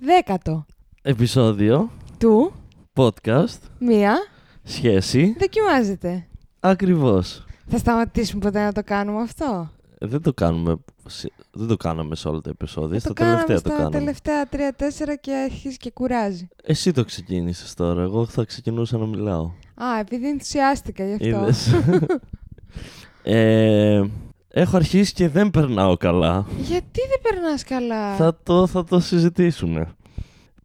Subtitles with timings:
[0.00, 0.66] Δέκατο
[1.02, 2.52] Επισόδιο, του
[2.94, 4.16] podcast, μία
[4.62, 6.26] σχέση, δοκιμάζεται.
[6.60, 7.44] ακριβώς.
[7.66, 10.76] Θα σταματήσουμε ποτέ να το κάνουμε αυτό; Ε, Δεν το κάνουμε,
[11.06, 13.74] σε- δεν το κάναμε σε όλα τα επεισόδια, Ε, στα το κάναμε τελευταία στα το
[13.76, 13.98] κάναμε.
[13.98, 16.48] τελευταία τρία-τέσσερα και αρχίζει και κουράζει.
[16.64, 19.44] Εσύ το ξεκίνησες τώρα, εγώ θα ξεκινούσα να μιλάω.
[19.74, 21.26] Α, επειδή ενθουσιάστηκα γι' αυτό.
[21.26, 21.72] Είδες.
[23.22, 24.02] ε,
[24.48, 26.46] έχω αρχίσει και δεν περνάω καλά.
[26.60, 29.92] Γιατί δεν περνάς καλά; Θα το, θα το συζητήσουμε.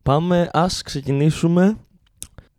[0.04, 1.78] Πάμε, ας ξεκινήσουμε.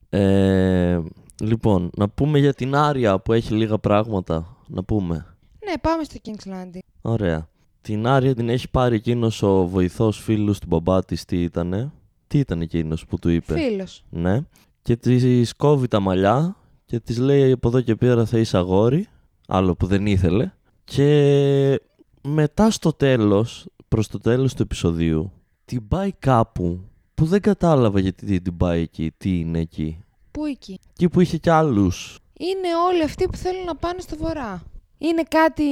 [0.08, 1.00] Ε,
[1.40, 4.56] λοιπόν, να πούμε για την Άρια που έχει λίγα πράγματα.
[4.66, 5.26] Να πούμε.
[5.64, 6.78] Ναι, πάμε στο King's Landing.
[7.02, 7.48] Ωραία.
[7.80, 11.24] Την Άρια την έχει πάρει εκείνος ο βοηθός φίλος του μπαμπά της.
[11.24, 11.92] Τι ήτανε;
[12.26, 14.04] Τι ήταν εκείνος που του είπε; Φίλος.
[14.10, 14.40] Ναι.
[14.82, 19.06] Και της κόβει τα μαλλιά και της λέει από εδώ και πέρα θα είσαι αγόρι.
[19.48, 20.52] Άλλο που δεν ήθελε.
[20.84, 21.80] Και
[22.22, 25.32] μετά στο τέλος, προς το τέλος του επεισοδίου,
[25.64, 26.80] την πάει κάπου
[27.14, 29.98] που δεν κατάλαβα γιατί την πάει εκεί, τι είναι εκεί.
[30.30, 32.18] Πού εκεί; Εκεί που είχε κι άλλους.
[32.38, 34.62] Είναι όλοι αυτοί που θέλουν να πάνε στο βορρά.
[34.98, 35.64] Είναι κάτι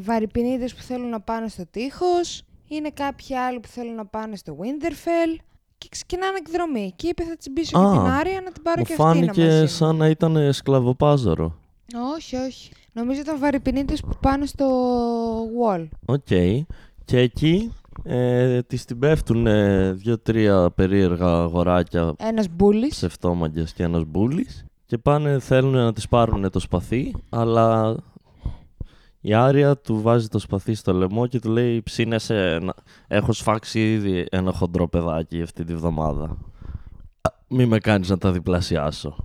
[0.00, 2.42] βαρυπινίδες που θέλουν να πάνε στο τείχος.
[2.68, 5.38] Είναι κάποιοι άλλοι που θέλουν να πάνε στο Winterfell.
[5.78, 6.92] Και ξεκινάνε εκδρομή.
[6.96, 9.12] Και είπε θα τσιμπήσω Α, και την Άρια να την πάρω Μου και αυτή να
[9.12, 9.66] φάνηκε μαζί μου.
[9.66, 11.58] σαν να ήταν σκλαβοπάζαρο.
[12.16, 12.70] Όχι, όχι.
[12.92, 14.66] Νομίζω ήταν βαρυποινίτες που πάνε στο
[15.62, 15.88] wall.
[16.06, 16.26] Ok.
[17.04, 22.90] Και εκεί ε, της την πέφτουν ε, δύο-τρία περίεργα αγοράκια Ένας μπούλης.
[22.90, 27.96] ψευτόμαγκες και ένας μπούλης και πάνε θέλουν να της πάρουν το σπαθί αλλά
[29.20, 32.74] η Άρια του βάζει το σπαθί στο λαιμό και του λέει ψήνεσαι να...
[33.08, 36.36] έχω σφάξει ήδη ένα χοντρό παιδάκι αυτή τη βδομάδα
[37.48, 39.16] μη με κάνεις να τα διπλασιάσω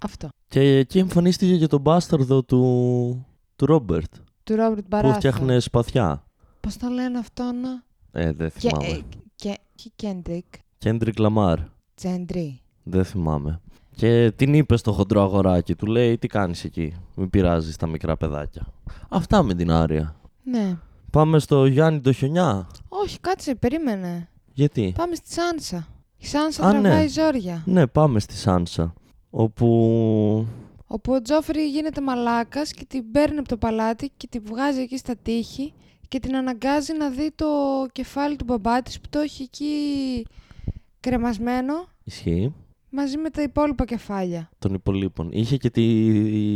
[0.00, 0.28] Αυτό.
[0.54, 5.14] Και εκεί εμφανίστηκε και τον μπάσταρδο του, του Ρόμπερτ Του Ρόμπερτ που Μπαράθα.
[5.14, 6.24] φτιάχνε σπαθιά
[6.60, 7.82] Πώς το λένε αυτό να...
[8.20, 9.00] ε, δεν Και, θυμάμαι ε,
[9.34, 10.44] και, και Κέντρικ.
[10.78, 11.58] Κέντρικ Λαμάρ
[11.94, 12.60] Τζέντρι.
[12.82, 13.60] Δεν θυμάμαι.
[13.96, 18.16] Και την είπε στο χοντρό αγοράκι, του λέει τι κάνεις εκεί, μην πειράζεις τα μικρά
[18.16, 18.66] παιδάκια.
[19.08, 20.16] Αυτά με την Άρια.
[20.44, 20.76] Ναι.
[21.10, 22.66] Πάμε στο Γιάννη το χιονιά.
[22.88, 24.28] Όχι, κάτσε, περίμενε.
[24.52, 25.86] Γιατί; Πάμε στη Σάνσα.
[26.16, 26.80] Η Σάνσα Α, ναι.
[26.80, 27.62] τραβάει ζόρια.
[27.66, 28.94] Ναι, πάμε στη Σάνσα.
[29.36, 30.46] Όπου...
[30.86, 34.96] Όπου ο Τζόφρι γίνεται μαλάκας και την παίρνει από το παλάτι και την βγάζει εκεί
[34.96, 35.72] στα τείχη
[36.08, 37.46] και την αναγκάζει να δει το
[37.92, 39.66] κεφάλι του μπαμπά της που το έχει εκεί
[41.00, 41.74] κρεμασμένο
[42.04, 42.54] Ισχύει
[42.90, 44.50] μαζί με τα υπόλοιπα κεφάλια.
[44.58, 45.28] των υπολείπων.
[45.32, 45.82] Είχε και τη...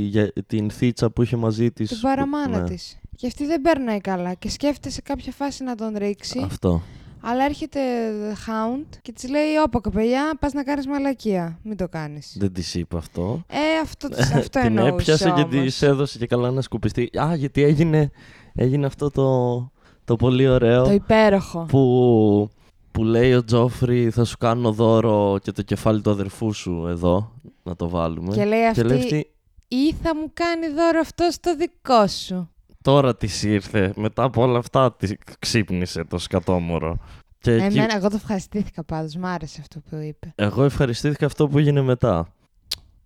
[0.07, 1.89] για- την θίτσα που είχε μαζί της.
[1.89, 2.99] Την που- παραμάνα ναι, της.
[3.17, 6.41] Και αυτή δεν περνάει καλά και σκέφτεται σε κάποια φάση να τον ρίξει.
[6.45, 6.83] Αυτό.
[7.21, 7.81] Αλλά έρχεται
[8.13, 11.59] The Hound και της λέει: Όπα κοπελιά, πας να κάνεις μαλακία.
[11.63, 12.37] Μην το κάνεις.
[12.39, 13.45] Δεν της είπε αυτό.
[13.47, 15.79] Ε, αυτό, της- αυτό την εννοούσε έπιασε και όμως.
[15.79, 17.11] τη έδωσε και καλά να σκουπιστεί.
[17.21, 18.11] Α, γιατί έγινε,
[18.55, 19.71] έγινε αυτό το,
[20.05, 20.85] το πολύ ωραίο.
[20.85, 21.65] Το υπέροχο.
[21.69, 22.51] που,
[22.93, 27.33] που λέει ο Τζόφρι θα σου κάνω δώρο και το κεφάλι του αδερφού σου εδώ
[27.63, 28.35] να το βάλουμε.
[28.35, 29.31] Και λέει αυτή, λέει αυτή,
[29.69, 32.51] ή θα μου κάνει δώρο αυτό στο δικό σου.
[32.93, 36.99] Τώρα της ήρθε, μετά από όλα αυτά της ξύπνησε το σκατόμορο.
[37.39, 40.33] Και εκεί- Εμένα, εγώ το ευχαριστήθηκα πάντως, μ' άρεσε αυτό που είπε.
[40.35, 42.29] εγώ ευχαριστήθηκα αυτό που έγινε μετά.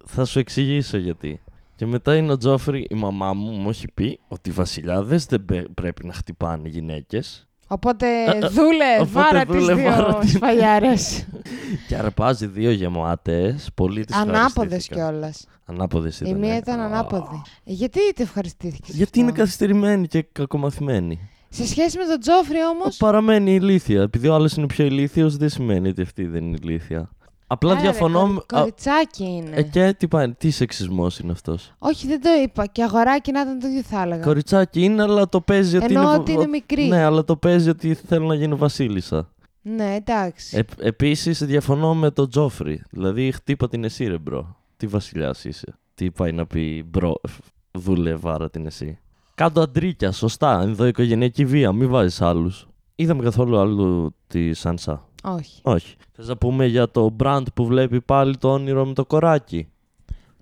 [0.07, 1.41] Θα σου εξηγήσω γιατί.
[1.77, 5.45] Και μετά είναι ο Τζόφρι, η μαμά μου μου έχει πει ότι οι βασιλιάδες δεν
[5.45, 10.19] πε- πρέπει να χτυπάνε γυναίκες Οπότε Ε, ε, δούλε, οπότε βάρα τις δούλε, βάρα δύο
[10.21, 11.27] τις- σφαλιάρες.
[11.89, 14.95] και αρπάζει δύο γεμάτες, πολύ τις Ανάποδες ευχαριστήθηκα.
[15.09, 15.47] κιόλας.
[15.67, 16.39] Ανάποδες Η ήταν.
[16.39, 17.43] μία ήταν ανάποδη.
[17.65, 21.29] Ε, Γιατί το ευχαριστήθηκες Γιατί αυτό; είναι καθυστερημένη και κακομαθημένη.
[21.49, 24.03] Σε σχέση με τον Τζόφρι όμως, Παραμένει ηλίθια.
[24.03, 27.11] Επειδή ο άλλος είναι πιο ηλίθιος, δεν σημαίνει ότι αυτή δεν είναι ηλίθια.
[27.53, 28.19] Απλά Άρα, ρε, διαφωνώ.
[28.21, 29.57] κορι- με- Α, Κοριτσάκι είναι.
[29.57, 32.67] ε, και τι πάει, τι σεξισμός είναι αυτός; Όχι, δεν το είπα.
[32.67, 34.23] Και αγοράκι να ήταν το ίδιο θα έλεγα.
[34.23, 36.13] Κοριτσάκι είναι, αλλά το παίζει ότι Εννοώ είναι.
[36.21, 36.85] ότι είναι μικρή.
[36.85, 39.29] Ναι, αλλά το παίζει ότι θέλω να γίνω βασίλισσα.
[39.63, 40.57] Ναι, εντάξει.
[40.57, 42.83] Ε, Επίσης, διαφωνώ με τον Τζόφρι.
[42.91, 44.57] Δηλαδή, χτύπα την εσύ, ρε bro.
[44.77, 45.75] Τι βασιλιάς είσαι.
[45.95, 47.15] Τι πάει να πει, bro,
[47.73, 48.99] δούλε βάρα την εσύ.
[49.35, 50.61] Κάντο αντρίκια, σωστά.
[50.63, 52.69] Ενδοοικογενειακή βία, μην βάζεις άλλους.
[52.95, 55.07] Είδαμε καθόλου άλλου τη Σάνσα.
[55.23, 55.61] Όχι.
[55.63, 55.95] Όχι.
[56.13, 59.69] Θες να πούμε για το brand που βλέπει πάλι το όνειρο με το κοράκι;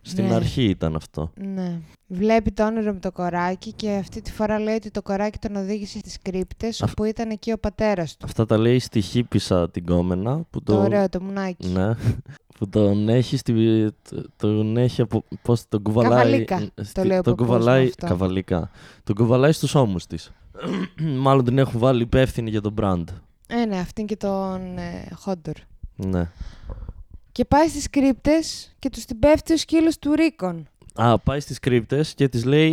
[0.03, 0.35] Στην Ναι.
[0.35, 1.31] αρχή ήταν αυτό.
[1.55, 1.81] Ναι.
[2.07, 5.57] Βλέπει το όνειρο με το κοράκι και αυτή τη φορά λέει ότι το κοράκι τον
[5.57, 8.25] οδήγησε στις κρύπτες Αυ- όπου ήταν εκεί ο πατέρας του.
[8.27, 10.81] Αυτά τα λέει στη χίπησα την κόμενα που Το το...
[10.81, 11.69] ωραίο, το μουνάκι.
[11.69, 11.95] Ναι.
[12.59, 13.53] Που τον έχει στη...
[14.11, 15.25] το- Τον έχει από...
[15.43, 16.45] Πώς τον κουβαλάει...
[16.45, 17.85] Καβαλίκα, στη- το λέει ο Τον παππούς μου κουβαλάει...
[17.87, 18.07] αυτό.
[18.07, 18.71] Καβαλίκα.
[19.05, 20.31] Τον κουβαλάει στους ώμους της.
[21.25, 23.05] Μάλλον την έχουν βάλει υπεύθυνη για τον brand.
[23.51, 25.55] Ε, ναι, αυτήν και τον ε, Χόντορ.
[25.97, 26.29] Ναι.
[27.33, 30.69] Και πάει στις κρύπτες και τους την πέφτει ο σκύλος του Ρίκον.
[30.95, 32.71] Α, πάει στις κρύπτες και της λέει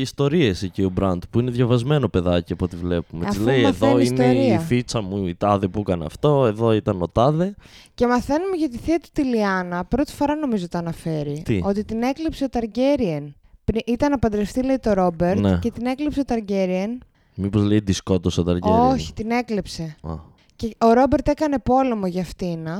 [0.00, 3.24] ιστορίες εκεί ο Μπραντ, που είναι διαβασμένο παιδάκι από ό,τι βλέπουμε.
[3.26, 4.54] Της Αφού λέει: Εδώ μαθαίνει είναι ιστορία.
[4.54, 7.54] η φίτσα μου, η τάδε που έκανε αυτό, εδώ ήταν ο τάδε.
[7.94, 9.84] Και μαθαίνουμε για τη θεία του τη Λιάννα.
[9.84, 11.42] Πρώτη φορά νομίζω το αναφέρει.
[11.44, 13.34] Τι; Ότι την έκλειψε ο Ταργκέριεν.
[13.64, 15.58] Πρι- Ήταν να παντρευτεί, λέει, το Ρόμπερτ Ναι.
[15.58, 16.98] και την έκλειψε ο Ταργκέριεν.
[17.40, 18.80] Μήπως λέει τη σκότωσε ο Ταργκέριεν.
[18.80, 19.96] Όχι, την έκλειψε.
[20.02, 20.14] Α.
[20.56, 22.72] Και ο Ρόμπερτ έκανε πόλεμο για αυτήνα.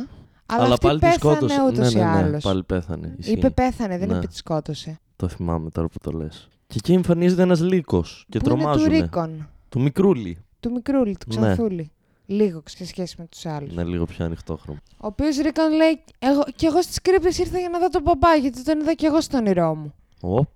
[0.46, 1.62] Αλλά, Αλλά αυτή πάλι τη πέθανε σκότωσε.
[1.62, 2.42] ούτως ναι, ναι, ή ναι, άλλως.
[2.42, 3.14] πάλι πέθανε.
[3.18, 3.32] Ισχύει.
[3.32, 4.16] Είπε πέθανε, δεν Ναι.
[4.16, 4.98] είπε τη σκότωσε.
[5.16, 6.48] Το θυμάμαι τώρα που το λες.
[6.66, 8.88] Και εκεί εμφανίζεται ένας λύκος και που είναι του τρομάζουν.
[9.00, 10.38] Ρίκον; Του μικρούλι.
[10.60, 11.36] Του μικρούλι, του Ναι.
[11.40, 11.90] Ξανθούλη.
[12.26, 13.72] Λίγο σε σχέση με τους άλλους.
[13.72, 14.78] Είναι λίγο πιο ανοιχτό χρώμα.
[14.90, 18.34] Ο οποίος Ρίκον λέει: εγώ, Κι εγώ στις κρύπτες ήρθα για να δω τον μπαμπά,
[18.34, 19.94] γιατί τον είδα κι εγώ στον όνειρό μου.
[20.20, 20.48] Οπ.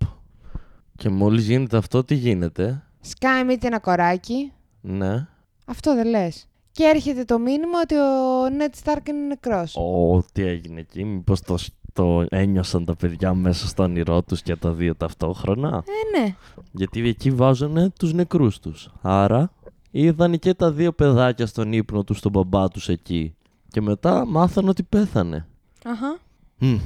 [0.97, 4.53] Και μόλις γίνεται αυτό, τι γίνεται; Σκάει μύτη ένα κοράκι.
[4.81, 5.27] Ναι.
[5.67, 6.49] Αυτό δεν λες.
[6.71, 9.77] Και έρχεται το μήνυμα ότι ο Νέτ Στάρκ είναι νεκρός.
[9.77, 11.05] Ω, τι έγινε εκεί.
[11.05, 11.56] Μήπως το,
[11.93, 16.35] το ένιωσαν τα παιδιά μέσα στο όνειρό τους και τα δύο ταυτόχρονα; Ε, ναι.
[16.73, 18.91] Γιατί εκεί βάζουν τους νεκρούς τους.
[19.03, 19.53] Άρα
[19.91, 23.35] είδαν και τα δύο παιδάκια στον ύπνο τους, στον μπαμπά τους εκεί.
[23.69, 25.47] Και μετά μάθαν ότι πέθανε.
[25.85, 26.19] Αχα.
[26.59, 26.77] Μμ,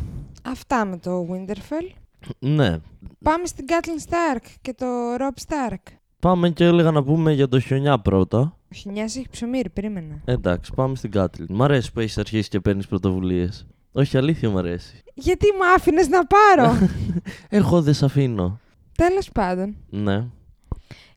[0.43, 1.91] Αυτά με το Winterfell.
[2.39, 2.79] ναι.
[3.23, 4.87] Πάμε στην Κάτλιν Στάρκ και το
[5.17, 5.87] Ρομπ Στάρκ.
[6.21, 8.39] Πάμε και έλεγα να πούμε για το χιονιά πρώτα.
[8.73, 10.21] Ο Χινιά έχει ψωμίρι, περίμενα.
[10.25, 11.47] Εντάξει, πάμε στην Κάτλιν.
[11.51, 13.67] Μ' αρέσει που έχεις αρχίσει και παίρνεις πρωτοβουλίες.
[13.93, 15.03] Όχι, αλήθεια μου αρέσει.
[15.15, 16.79] Γιατί με άφηνες να πάρω;
[17.59, 18.61] Εγώ δεν σε αφήνω.
[18.97, 19.77] Τέλος πάντων.
[19.91, 20.27] Ναι.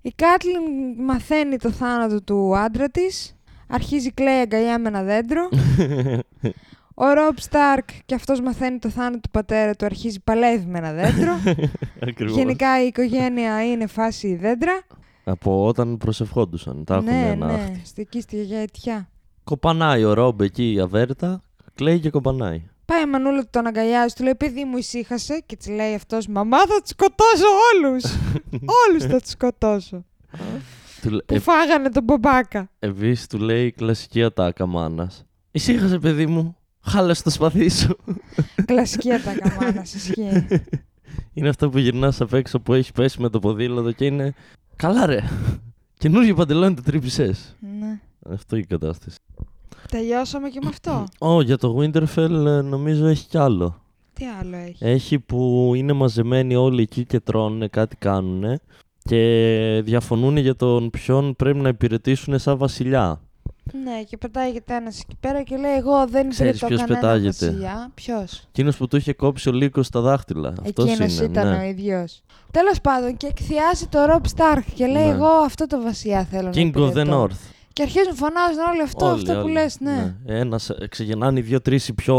[0.01, 0.61] Η Κάτλιν
[0.97, 3.35] μαθαίνει το θάνατο του άντρα της.
[3.67, 5.49] Αρχίζει κλαίει αγκαλιά με ένα δέντρο.
[7.03, 10.91] Ο Ρομπ Στάρκ και αυτός μαθαίνει το θάνατο του πατέρα του, αρχίζει παλεύει με ένα
[10.93, 11.33] δέντρο.
[12.09, 12.35] Ακριβώς.
[12.37, 14.81] Γενικά η οικογένεια είναι φάση δέντρα.
[15.23, 16.83] Από όταν προσευχόντουσαν.
[16.83, 17.71] Τα έχουν ναι, ανάχτη.
[17.71, 19.09] ναι, στη εκεί στη γιαγιά Ετιά.
[19.43, 21.41] Κοπανάει ο Ρόμπ εκεί η αβέρτα.
[21.75, 22.63] Κλαίει και κοπανάει.
[22.85, 25.43] Πάει η Μανούλα του τον αγκαλιάζει, του λέει: Παιδί μου, ησύχασε.
[25.45, 28.03] Και της λέει αυτός: Μαμά, θα τους σκοτώσω όλους.
[28.87, 30.05] όλους θα τους σκοτώσω.
[31.01, 32.69] Του λέ- που φάγανε τον μπαμπάκα.
[32.79, 35.25] Επίση του λέει η κλασική ατάκα μάνας.
[35.51, 36.55] Ησύχασε, παιδί μου.
[36.83, 37.97] Χάλασε το σπαθί σου.
[38.65, 40.47] Κλασική ατάκα μάνα, ισχύει.
[41.33, 44.33] είναι αυτό που γυρνάς απ' έξω που έχεις πέσει με το ποδήλατο και είναι.
[44.75, 45.19] Καλά, ρε.
[45.97, 47.55] Καινούργιο παντελόνι το τρύπησες.
[47.79, 47.99] ναι.
[48.33, 49.17] Αυτό η κατάσταση.
[49.89, 51.03] Τελειώσαμε και με αυτό.
[51.19, 53.81] Ω, για το Winterfell ε, νομίζω έχει κι άλλο.
[54.13, 58.59] Τι άλλο έχει; Έχει που είναι μαζεμένοι όλοι εκεί και τρώνε, κάτι κάνουν
[59.03, 63.21] και διαφωνούν για τον ποιον πρέπει να υπηρετήσουν σαν βασιλιά.
[63.83, 67.45] Ναι, και πετάγεται ένας εκεί πέρα και λέει: Εγώ δεν Ξέρεις υπηρετώ ποιος κανένα πετάγεται;
[67.45, 67.91] βασιλιά.
[67.93, 70.53] Ποιος; Εκείνος που του είχε κόψει ο λύκος στα δάχτυλα.
[70.65, 71.25] Αυτός Εκείνος είναι.
[71.25, 71.57] ήταν ναι.
[71.57, 72.21] ο ίδιος.
[72.51, 75.11] Τέλος πάντων, και εκθιάζει το Ρομπ Στάρκ και λέει: Ναι.
[75.11, 77.23] Εγώ αυτό το βασιλιά θέλω να King of the υπηρετώ».
[77.23, 77.35] North.
[77.73, 79.51] Και αρχίζουν φωνάζουν όλοι αυτό, Όλοι, αυτό που όλοι.
[79.51, 80.15] λες, ναι.
[80.25, 82.15] Ένας, ε, ξεκινάνε οι δύο-τρει οι πιο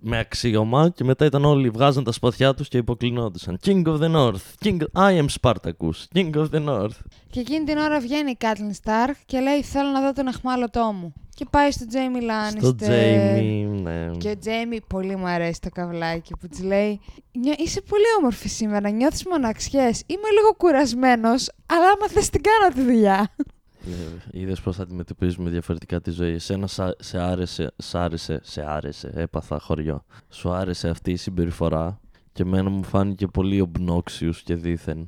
[0.00, 3.58] με αξίωμα και μετά ήταν όλοι βγάζαν τα σπαθιά τους και υποκλεινόντουσαν.
[3.64, 4.64] King of the North.
[4.64, 4.78] King...
[4.94, 6.06] I am Spartacus.
[6.14, 6.96] King of the North.
[7.30, 10.92] Και εκείνη την ώρα βγαίνει η Κάτλιν Στάρκ και λέει: Θέλω να δω τον αχμάλωτό
[11.00, 11.12] μου.
[11.34, 12.62] Και πάει στο Τζέιμι Λάνιστερ.
[12.62, 14.10] Στο Jamie, ναι.
[14.18, 17.00] Και ο Τζέιμι πολύ μου αρέσει το καβλάκι που της λέει:
[17.32, 20.02] «Νιώ- Είσαι πολύ όμορφη σήμερα, νιώθεις μοναξιές.
[20.06, 23.34] Είμαι λίγο κουρασμένος, αλλά άμα θες την κάνω τη δουλειά.
[24.30, 26.32] Είδες πώς θα αντιμετωπίζουμε διαφορετικά τη ζωή.
[26.32, 30.04] Εσένα σα- σε άρεσε, σ' άρεσε, σε άρεσε, έπαθα χωριό.
[30.30, 32.00] Σου άρεσε αυτή η συμπεριφορά
[32.32, 35.06] και εμένα μου φάνηκε πολύ obnoxious και δίθεν.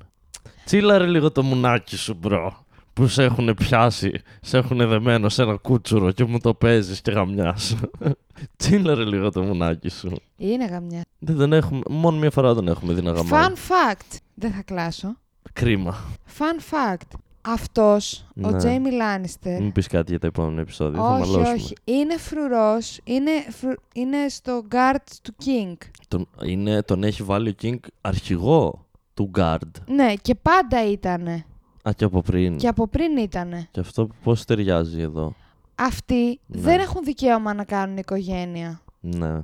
[0.65, 2.65] Τσίλαρε λίγο το μουνάκι σου, bro.
[2.93, 7.11] Που σε έχουν πιάσει, σε έχουν δεμένο σε ένα κούτσουρο και μου το παίζεις και
[7.11, 7.76] γαμιάς.
[8.56, 10.12] Τσίλαρε λίγο το μουνάκι σου.
[10.37, 11.02] Είναι γαμιά.
[11.19, 13.43] Δεν τον έχουμε, μόνο μία φορά τον έχουμε δει να γαμάει.
[13.49, 14.16] Fun fact.
[14.35, 15.16] Δεν θα κλάσω.
[15.52, 15.97] Κρίμα.
[16.38, 17.19] Fun fact.
[17.42, 18.56] Αυτός, ο Ναι.
[18.56, 19.61] Τζέιμι Λάνιστερ.
[19.61, 21.00] Μην πεις κάτι για το επόμενο επεισόδιο.
[21.02, 21.49] θα Όχι, μαλώσουμε.
[21.49, 21.75] όχι.
[21.85, 23.00] Είναι φρουρός.
[23.04, 25.76] Είναι, φρου- είναι στο guard του King.
[26.09, 29.70] Τον, είναι, τον έχει βάλει ο King αρχηγό του Guard.
[29.87, 31.44] Ναι, και πάντα ήτανε.
[31.82, 32.56] Α, και από πριν.
[32.56, 33.68] Και από πριν ήτανε.
[33.70, 35.35] Και αυτό πώς ταιριάζει εδώ;
[35.75, 36.61] Αυτοί Ναι.
[36.61, 38.80] δεν έχουν δικαίωμα να κάνουν οικογένεια.
[39.00, 39.40] Ναι,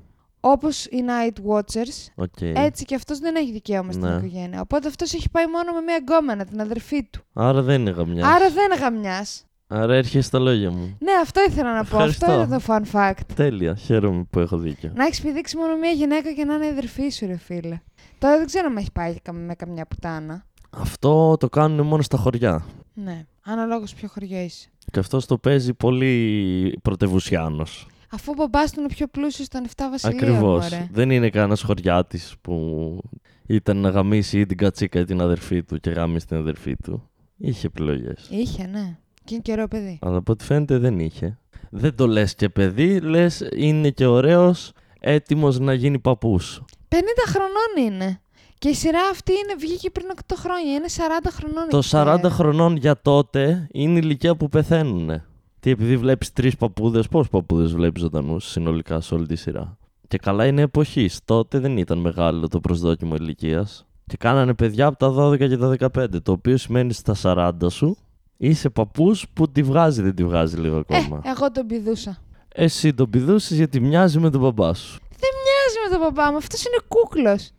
[0.53, 2.41] Όπως οι Night Watchers, ok.
[2.41, 4.17] έτσι και αυτός δεν έχει δικαίωμα στην Ναι.
[4.17, 4.61] οικογένεια.
[4.61, 7.21] Οπότε αυτός έχει πάει μόνο με μία γκόμενα, την αδερφή του.
[7.33, 8.27] Άρα δεν είναι γαμιάς.
[8.27, 9.45] Άρα δεν είναι γαμιάς.
[9.67, 10.97] Άρα έρχεσαι στα λόγια μου.
[10.99, 11.97] Ναι, αυτό ήθελα να πω.
[11.99, 12.33] Αυτό Ευχαριστώ.
[12.33, 13.21] είναι το fun fact.
[13.35, 13.75] Τέλεια.
[13.75, 14.93] Χαίρομαι που έχω δίκιο.
[14.95, 17.81] Να έχεις πηδήξει μόνο μία γυναίκα και να είναι η αδερφή σου, ρε φίλε.
[18.19, 20.45] Τώρα δεν ξέρω αν έχει πάει κα- με καμιά πουτάνα.
[20.71, 22.65] Αυτό το κάνουν μόνο στα χωριά.
[22.95, 24.69] Ναι, αναλόγως ποιο χωριό είσαι.
[24.93, 27.87] Και αυτός το παίζει πολύ πρωτευουσιάνος.
[28.11, 30.63] Αφού ο μπαμπάς του είναι πιο πλούσιος των 7 βασιλείων, Ακριβώς.
[30.71, 30.89] μωρέ.
[30.93, 32.99] Δεν είναι κανένας χωριάτης που
[33.47, 37.09] ήταν να γαμίσει ή την κατσίκα ή την αδερφή του και γάμισε την αδερφή του.
[37.37, 38.27] Είχε επιλογές.
[38.31, 38.97] Είχε, ναι.
[39.25, 39.99] Και είναι και ωραίο παιδί.
[40.03, 41.39] Αλλά από ό,τι φαίνεται δεν είχε.
[41.71, 46.63] Δεν το λες και παιδί, λες είναι και ωραίος, έτοιμος να γίνει παππούς.
[46.89, 46.97] 50
[47.27, 48.21] χρονών είναι.
[48.59, 50.75] Και η σειρά αυτή είναι, βγήκε πριν 8 χρόνια.
[50.75, 51.69] Είναι 40 χρονών.
[51.69, 52.35] Το εκεί 40 πέρα.
[52.35, 55.23] χρονών για τότε είναι η ηλικία που πεθαίνουν.
[55.67, 60.19] Τι επειδή βλέπεις τρεις παππούδες, πόσους παππούδες βλέπεις ζωντανούς συνολικά σε όλη τη σειρά; Και
[60.19, 61.21] καλά είναι εποχής.
[61.25, 63.87] Τότε δεν ήταν μεγάλο το προσδόκιμο ηλικίας.
[64.07, 66.23] Και κάνανε παιδιά από τα 12 και τα 15.
[66.23, 67.97] Το οποίο σημαίνει στα 40 σου
[68.37, 71.21] είσαι παππούς που τη βγάζει, δεν τη βγάζει λίγο ακόμα.
[71.25, 72.19] Ε, εγώ τον πηδούσα.
[72.55, 74.99] Εσύ τον πηδούσες γιατί μοιάζει με τον μπαμπά σου.
[75.11, 76.37] Μοιάζει με τον παπά μου.
[76.37, 77.51] Αυτός είναι κούκλος.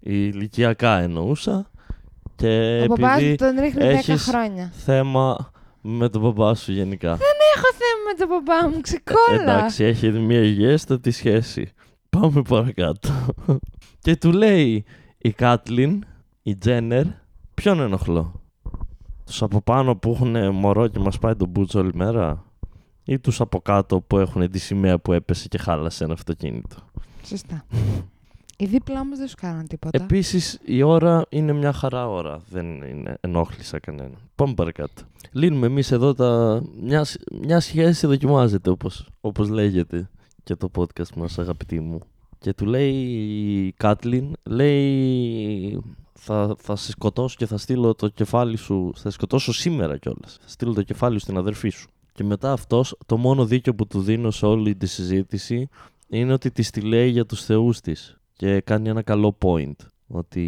[0.00, 1.70] Ηλικιακά εννοούσα.
[2.36, 4.72] Και Ο παπάς επειδή τον ρίχνει 10 έχεις χρόνια.
[4.74, 5.54] θέμα
[5.86, 7.10] με τον μπαμπά σου γενικά.
[7.10, 9.42] Έχω θέμα με τον παπά μου, ξεκόλα.
[9.42, 11.72] Εντάξει, έχει μια υγιέστατη σχέση.
[12.10, 13.08] Πάμε παρακάτω.
[14.00, 14.84] και του λέει
[15.18, 16.04] η Κάτλιν,
[16.42, 17.04] η Τζένερ,
[17.54, 18.40] ποιον ενοχλώ;
[19.26, 22.44] Τους από πάνω που έχουν μωρό και μας πάει τον μπούτσο όλη μέρα;
[23.04, 26.76] Ή τους από κάτω που έχουν τη σημαία που έπεσε και χάλασε ένα αυτοκίνητο;
[27.24, 27.64] Σωστά.
[28.58, 30.02] Οι δίπλα όμως δεν σου κάνουν τίποτα.
[30.02, 32.40] Επίσης η ώρα είναι μια χαρά ώρα.
[32.50, 34.14] Δεν είναι ενόχλησα κανένα.
[34.34, 35.02] Πάμε παρακάτω.
[35.32, 36.62] Λύνουμε εμείς εδώ τα...
[36.82, 40.10] Μια, σ- μια σχέση δοκιμάζεται όπως, όπως λέγεται
[40.42, 41.98] και το podcast μας αγαπητοί μου.
[42.38, 45.80] Και του λέει η Κάτλιν, λέει
[46.12, 50.38] θα, θα σε σκοτώσω και θα στείλω το κεφάλι σου, θα σε σκοτώσω σήμερα κιόλας.
[50.40, 51.88] Θα στείλω το κεφάλι σου στην αδερφή σου.
[52.12, 55.68] Και μετά αυτός, το μόνο δίκιο που του δίνω σε όλη τη συζήτηση
[56.08, 60.42] είναι ότι της τη λέει για τους θεούς της και κάνει ένα καλό point ότι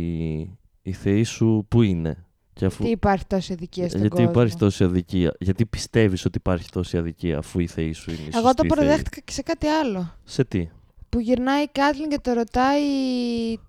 [0.82, 2.26] οι θεοί σου πού είναι
[2.58, 2.84] και αφού...
[2.84, 6.96] Τι υπάρχει τόση αδικία στον γιατί κόσμο; υπάρχει τόση αδικία, γιατί πιστεύεις ότι υπάρχει τόση
[6.98, 8.68] αδικία αφού οι θεοί σου είναι οι Εγώ το σωστοί θεοί.
[8.68, 10.14] προδέχτηκα και σε κάτι άλλο.
[10.24, 10.68] Σε τι;
[11.08, 12.80] Που γυρνάει η Κάτλιν και το ρωτάει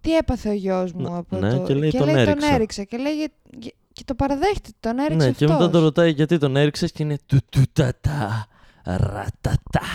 [0.01, 1.01] τι έπαθε ο γιος μου.
[1.01, 1.63] Ναι, από ναι, το...
[1.63, 2.53] και λέει, «Τον έριξα».
[2.53, 2.83] έριξα.
[2.83, 5.47] Και λέει «Για- για- και το παραδέχεται, τον έριξε ναι, αυτός.
[5.47, 8.47] και μετά το ρωτάει γιατί τον έριξες και είναι του του τα τα
[8.83, 9.87] ρατατά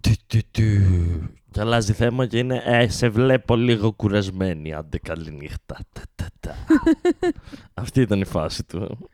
[0.00, 0.62] του του του
[1.50, 5.78] και αλλάζει θέμα και είναι ε, σε βλέπω λίγο κουρασμένη, άντε καλή νύχτα.
[5.92, 6.54] Τα, τα, τα.
[7.82, 9.08] Αυτή ήταν η φάση του.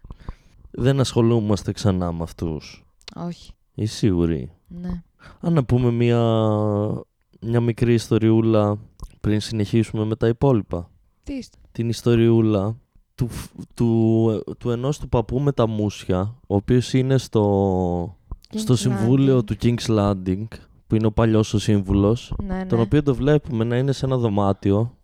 [0.71, 2.85] Δεν ασχολούμαστε ξανά με αυτούς.
[3.17, 3.53] Όχι.
[3.75, 5.03] Είσαι σίγουρη; Ναι.
[5.41, 6.21] Αν να πούμε μια,
[7.41, 8.79] μια μικρή ιστοριούλα
[9.21, 10.91] πριν συνεχίσουμε με τα υπόλοιπα.
[11.23, 11.59] Τι είστε.
[11.73, 12.77] Την ιστοριούλα
[13.15, 18.17] του, φ- του, του ενός του παππού με τα μουσια, ο οποίος είναι στο,
[18.55, 19.45] στο King's συμβούλιο Landing.
[19.47, 20.45] του King's Landing,
[20.87, 22.67] που είναι ο παλιός ο σύμβουλος, Ναι, ναι.
[22.67, 24.97] τον οποίο το βλέπουμε να είναι σε ένα δωμάτιο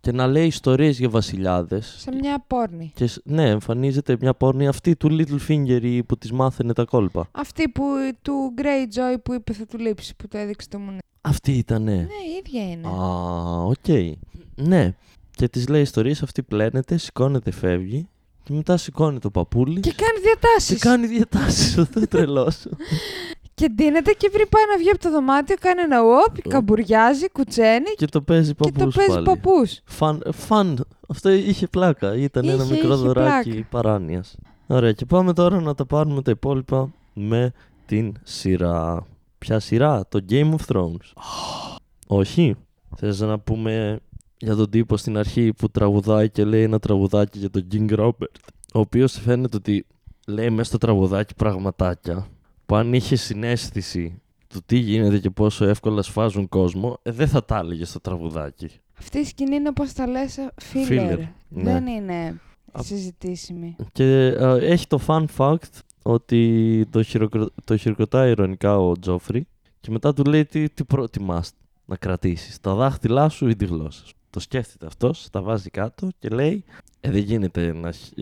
[0.00, 1.94] και να λέει ιστορίες για βασιλιάδες.
[1.98, 2.92] Σε μια πόρνη.
[2.94, 7.28] Και, σ- ναι, εμφανίζεται μια πόρνη αυτή του Littlefinger η που της μάθαινε τα κόλπα.
[7.30, 7.84] Αυτή που,
[8.22, 10.98] του Greyjoy που είπε θα του λείψει, που το έδειξε το μουνί.
[11.20, 11.94] Αυτή ήτανε.
[11.94, 12.88] Ναι, η ίδια είναι.
[12.88, 14.16] Α, οκ.
[14.54, 14.94] Ναι.
[15.30, 18.08] Και της λέει ιστορίες, αυτή πλένεται, σηκώνεται, φεύγει.
[18.42, 19.80] Και μετά σηκώνει το παππούλι.
[19.80, 20.68] Και κάνει διατάσεις.
[20.78, 21.78] Και κάνει διατάσεις.
[21.78, 22.66] Αυτό τρελός.
[23.60, 27.90] Και ντύνεται και πριν πάει να βγει από το δωμάτιο, κάνει ένα ουόπ, καμπουριάζει, κουτσαίνει
[27.96, 28.94] και το παίζει και παππούς.
[28.94, 29.80] το παίζει παππούς.
[29.84, 30.84] Fun, fun.
[31.08, 32.16] Αυτό είχε πλάκα.
[32.16, 33.66] Ήταν ένα Είχε, μικρό είχε δωράκι πλάκα.
[33.70, 34.36] παράνοιας.
[34.66, 37.52] Ωραία, και πάμε τώρα να τα πάρουμε τα υπόλοιπα με
[37.86, 39.06] την σειρά.
[39.38, 41.12] Ποια σειρά, το Game of Thrones.
[42.20, 42.56] Όχι.
[42.96, 44.00] Θες να πούμε
[44.36, 48.34] για τον τύπο στην αρχή που τραγουδάει και λέει ένα τραγουδάκι για τον King Robert.
[48.74, 49.86] Ο οποίος φαίνεται ότι
[50.26, 52.26] λέει μέσα στο τραγουδάκι πραγματάκια
[52.70, 57.44] που αν είχε συνέστηση του τι γίνεται και πόσο εύκολα σφάζουν κόσμο, ε, δεν θα
[57.44, 58.68] τα έλεγε στο τραγουδάκι.
[58.98, 61.18] Αυτή η σκηνή είναι όπως τα λες, Filler, φίλερ.
[61.18, 61.28] ναι.
[61.72, 62.40] Δεν είναι
[62.72, 63.76] Α- συζητήσιμη.
[63.92, 65.68] Και ε, έχει το fun fact
[66.02, 67.48] ότι το, χειροκρο...
[67.64, 69.46] το χειροκροτάει ειρωνικά ο Τζόφρι
[69.80, 71.52] και μετά του λέει τι, τι προτιμάς
[71.86, 74.14] να κρατήσεις, τα δάχτυλά σου ή τη γλώσσα σου.
[74.30, 76.64] Το σκέφτεται αυτός, τα βάζει κάτω και λέει
[77.00, 78.12] ε, δεν γίνεται να, χ-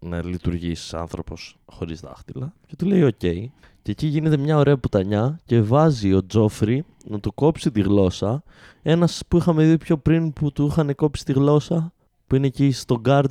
[0.00, 2.52] να λειτουργείς άνθρωπος χωρίς δάχτυλα.
[2.66, 3.50] Και του λέει οκ.
[3.82, 8.42] Και εκεί γίνεται μια ωραία πουτανιά και βάζει ο Τζόφρι να του κόψει τη γλώσσα.
[8.82, 11.92] Ένας που είχαμε δει πιο πριν που του είχαν κόψει τη γλώσσα,
[12.26, 13.24] που είναι εκεί στο guard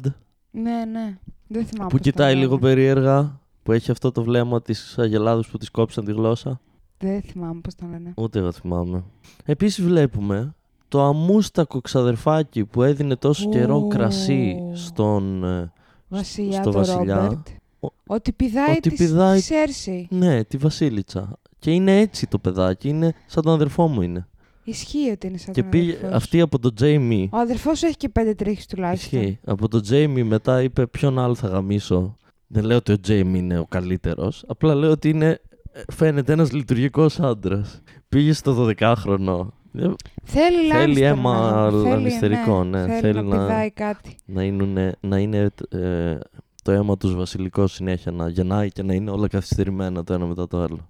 [0.51, 1.17] Ναι, ναι.
[1.47, 1.89] Δεν θυμάμαι.
[1.89, 2.41] που πώς το κοιτάει λένε.
[2.43, 6.59] λίγο περίεργα, που έχει αυτό το βλέμμα της Αγελάδος που της κόψαν τη γλώσσα.
[6.97, 8.13] Δεν θυμάμαι πώς το λένε.
[8.17, 9.03] Ούτε εγώ θυμάμαι.
[9.45, 10.55] Επίσης βλέπουμε
[10.87, 13.87] το αμούστακο ξαδερφάκι που έδινε τόσο καιρό Ω.
[13.87, 15.43] κρασί στον.
[15.43, 15.71] ε,
[16.07, 17.15] Βασιλιά, στο το βασιλιά.
[17.15, 17.47] Ρόμπερτ.
[17.81, 20.07] Ο- Ότι πηδάει ότι τη πηδάει- Σέρση.
[20.09, 21.39] Ναι, τη Βασίλισσα.
[21.59, 24.27] Και είναι έτσι το παιδάκι, είναι σαν τον αδερφό μου είναι.
[24.63, 26.15] Ισχύει ότι είναι σαν και τον πήγε αδερφός σου.
[26.15, 27.29] αυτή από τον Τζέιμι.
[27.31, 29.19] Ο αδερφός σου έχει και πέντε τρίχες τουλάχιστον.
[29.21, 29.39] Ισχύει.
[29.45, 33.59] Από τον Τζέιμι μετά είπε ποιον άλλο θα γαμίσω; Δεν λέω ότι ο Τζέιμι είναι
[33.59, 34.43] ο καλύτερος.
[34.47, 35.39] Απλά λέω ότι είναι,
[35.71, 37.81] ε, φαίνεται ένας λειτουργικός άντρας.
[38.09, 39.47] Πήγε στο 12χρονο.
[39.73, 39.87] Ε,
[40.23, 42.85] Θέλει, Θέλει Lannister αίμα να- θέλει, λανιστερικό, ναι.
[42.85, 44.15] Θέλει, Θέλει να να- πηδάει κάτι.
[44.25, 46.17] Να, είναι, να είναι ε,
[46.61, 50.47] το αίμα τους βασιλικό συνέχεια να γεννάει και να είναι όλα καθυστερημένα το ένα μετά
[50.47, 50.89] το άλλο.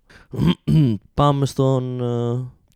[1.14, 2.02] πάμε στον...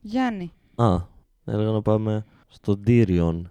[0.01, 1.07] Γιάννη, ε, α,
[1.45, 3.41] έλεγα να πάμε στον Tyrion.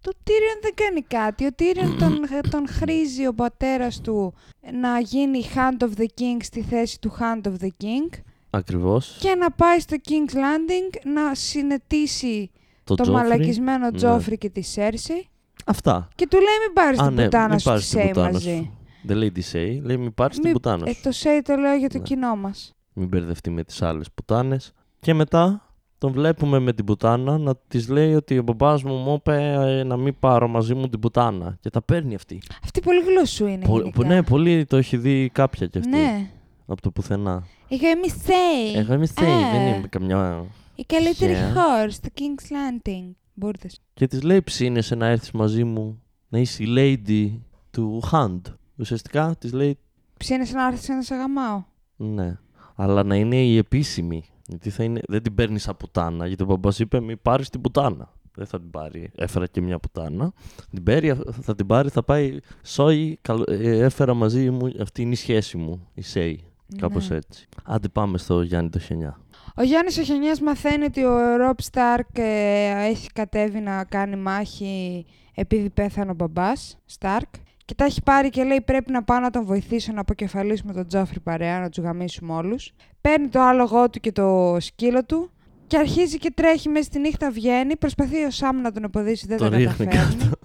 [0.00, 1.46] Το Tyrion δεν κάνει κάτι.
[1.46, 2.18] Ο Tyrion τον,
[2.52, 4.34] τον χρήζει ο πατέρας του
[4.80, 8.18] να γίνει Hand of the King στη θέση του Hand of the King
[8.50, 9.18] Ακριβώς.
[9.20, 12.50] και να πάει στο King's Landing να συνετίσει
[12.84, 13.12] Το, το, Joffrey.
[13.12, 13.96] μαλακισμένο ναι.
[13.96, 15.28] Τζόφρι και τη Σέρση
[15.68, 16.08] Αυτά.
[16.14, 18.08] και του λέει μην πάρεις Α, την ναι, πουτάνα μην σου πάρεις τη την Σέι
[18.12, 18.56] πουτάνα μαζί.
[18.56, 18.78] σου.
[19.02, 21.00] Δεν λέει τι say, λέει μην πάρεις την Μη- πουτάνα Ε, σου.
[21.02, 22.04] το Σέι το λέω για το Ναι.
[22.04, 22.74] κοινό μας.
[22.92, 24.72] Μην μπερδευτεί με τις άλλες πουτάνες.
[25.00, 25.60] Και μετά
[25.98, 29.82] τον βλέπουμε με την πουτάνα να της λέει ότι ο μπαμπάς μου μου είπε ε,
[29.84, 31.56] να μην πάρω μαζί μου την πουτάνα.
[31.60, 32.42] Και τα παίρνει αυτή.
[32.64, 34.06] Αυτή πολύ γλώσσου είναι Πο- γενικά.
[34.06, 35.90] ναι, πολύ το έχει δει κάποια κι αυτή.
[35.90, 36.30] Ναι.
[36.66, 37.46] Από το πουθενά.
[37.68, 38.80] Εγώ είμαι Σέι.
[38.80, 39.58] Εγώ είμαι Say, Ε.
[39.58, 40.44] δεν είμαι καμιά...
[40.74, 41.54] Η καλύτερη Yeah.
[41.54, 43.10] χώρα στο King's Landing.
[43.38, 43.80] Μπούρδες.
[43.94, 47.38] Και της λέει ψήνεσαι να έρθεις μαζί μου να είσαι η lady
[47.70, 48.40] του Hunt.
[48.76, 49.78] Ουσιαστικά της λέει
[50.16, 51.64] Ψήνεσαι να έρθεις να σε γαμάω.
[51.96, 52.38] ναι.
[52.78, 54.24] Αλλά να είναι η επίσημη.
[54.46, 56.26] Γιατί θα είναι, δεν την παίρνεις σαν πουτάνα.
[56.26, 58.12] Γιατί ο μπαμπάς είπε μην πάρεις την πουτάνα.
[58.34, 59.10] Δεν θα την πάρει.
[59.14, 60.32] Έφερα και μια πουτάνα.
[60.70, 62.38] Την παίρνει, θα την πάρει, θα πάει.
[62.62, 64.70] Σόι, καλ- ε, έφερα μαζί μου.
[64.80, 65.88] Αυτή είναι η σχέση μου.
[65.94, 66.44] Η Σέι.
[66.78, 67.16] Κάπως Ναι.
[67.16, 67.46] έτσι.
[67.64, 69.20] Άντε πάμε στο Γιάννη το Χενιά.
[69.56, 75.06] Ο Γιάννης ο Χενιάς μαθαίνει ότι ο Ροπ Σταρκ ε, έχει κατέβει να κάνει μάχη
[75.34, 77.28] επειδή πέθανε ο μπαμπάς Σταρκ
[77.64, 80.86] και τα έχει πάρει και λέει πρέπει να πάω να τον βοηθήσω να αποκεφαλίσουμε τον
[80.86, 82.72] Τζόφρι παρέα, να τους γαμίσουμε όλους.
[83.00, 85.30] Παίρνει το άλογό του και το σκύλο του
[85.66, 89.36] και αρχίζει και τρέχει μέσα στη νύχτα, βγαίνει, προσπαθεί ο Σάμ να τον εμποδίσει, δεν
[89.36, 90.14] Το τα ρίχνει καταφέρνει.
[90.18, 90.36] κάτω.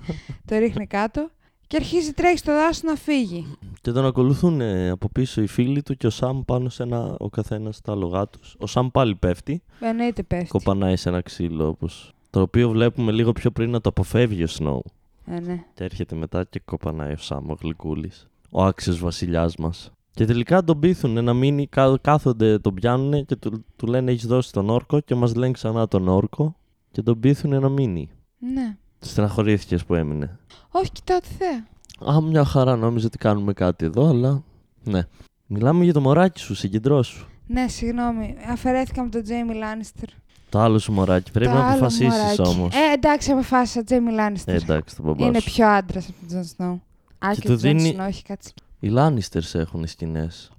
[0.46, 1.30] το ρίχνει κάτω
[1.72, 3.58] και αρχίζει τρέχει στο δάσος να φύγει.
[3.82, 7.16] Και τον ακολουθούν ε, από πίσω οι φίλοι του και ο Σαμ πάνω σε ένα,
[7.20, 8.56] ο καθένας στα άλογά τους.
[8.60, 10.48] Ο Σαμ πάλι πέφτει, Εννοείται πέφτει.
[10.48, 14.48] κοπανάει σε ένα ξύλο όπως, το οποίο βλέπουμε λίγο πιο πριν να το αποφεύγει ο
[14.48, 14.84] Σνόου.
[15.26, 15.64] Ε, ναι.
[15.74, 19.92] Και έρχεται μετά και κοπανάει ο Σαμ, ο γλυκούλης, ο άξιος βασιλιάς μας.
[20.14, 24.26] Και τελικά τον πείθουν να μείνει, κα- κάθονται, τον πιάνουν και του, του λένε έχεις
[24.28, 26.56] δώσει τον όρκο και μας λένε ξανά τον όρκο
[26.92, 28.10] και τον πείθουν να μείνει.
[28.54, 28.76] ναι.
[29.06, 30.40] Στεναχωρήθηκες που έμεινε.
[30.72, 31.68] Όχι, κοιτάω τη θέα.
[32.16, 34.44] Α, μια χαρά νόμιζα ότι κάνουμε κάτι εδώ, αλλά
[34.84, 35.02] ναι.
[35.48, 37.26] Μιλάμε για το μωράκι σου, συγκεντρώσου.
[37.48, 38.36] Ναι, συγγνώμη.
[38.52, 40.10] Αφαιρέθηκα με τον Τζέιμι Λάνιστερ.
[40.50, 41.32] Το άλλο σου μωράκι.
[41.32, 42.42] Πρέπει Το να άλλο αποφασίσεις μωράκι.
[42.42, 42.76] όμως.
[42.76, 43.84] Ε, εντάξει, αποφάσισα.
[43.84, 44.54] Τζέιμι Λάνιστερ.
[44.56, 45.52] Ε, εντάξει, τον μπαμπάς Είναι σου.
[45.52, 46.82] πιο άντρας από τον Τζον Σνόου.
[47.20, 48.52] Α, και, του ο Τζον δίνει- Σνόου έχει κάτι.
[48.80, 50.52] Οι Λάνιστερς έχουν σκηνές.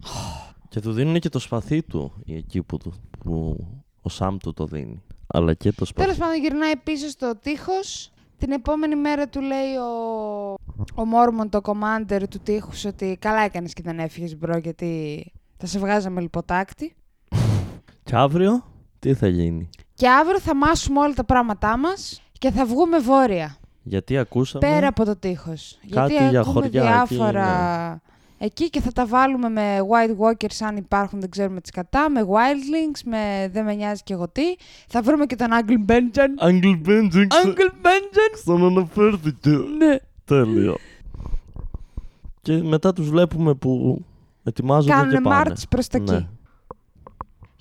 [0.68, 3.66] και του δίνουν και το σπαθί του εκεί που, του, που
[4.02, 5.02] ο Σαμ του το δίνει.
[5.26, 6.07] Αλλά και το σπαθί.
[6.09, 8.12] Τέλος πάντων, γυρνάει πίσω στο τείχος.
[8.42, 10.55] Την επόμενη μέρα του λέει ο,
[10.94, 15.24] ο Μόρμον, το commander του τείχους, ότι καλά έκανες και δεν έφυγες, bro, γιατί
[15.57, 16.94] θα σε βγάζαμε λιποτάκτη.
[18.02, 18.64] Και αύριο
[18.98, 23.57] τι θα γίνει; Και αύριο θα μάσουμε όλα τα πράγματά μας και θα βγούμε βόρεια.
[23.83, 24.66] Γιατί ακούσαμε.
[24.66, 25.78] Πέρα από το τείχος.
[25.90, 28.00] Κάτι Γιατί για ακούμε χωριά εκεί, διάφορα
[28.44, 32.20] εκεί και θα τα βάλουμε με White Walkers αν υπάρχουν, δεν ξέρουμε τις κατά, με
[32.22, 34.42] Wildlings, με δεν με νοιάζει και εγώ τι.
[34.88, 36.35] Θα βρούμε και τον Uncle Benjamin.
[36.38, 37.31] Άγγλ Μπέντζινγκ.
[37.44, 38.37] Uncle Benjamin!
[38.37, 39.50] Στον αναφέρθηκε.
[39.50, 39.96] Ναι.
[40.24, 40.76] Τέλειο.
[42.42, 44.05] Και μετά τους βλέπουμε που
[44.42, 45.28] ετοιμάζονται και Κάνουν πάνε.
[45.37, 46.12] μάρτς προς τα Ναι.
[46.14, 46.28] εκεί.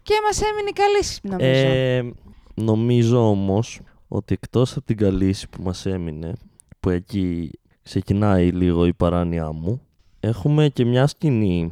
[0.03, 1.71] Και μας έμεινε καλή νομίζω.
[1.71, 2.11] Ε,
[2.53, 6.33] νομίζω όμως ότι εκτός από την καλύση που μας έμεινε,
[6.79, 7.51] που εκεί
[7.83, 9.81] ξεκινάει λίγο η παράνοιά μου,
[10.23, 11.69] έχουμε και μια σκηνή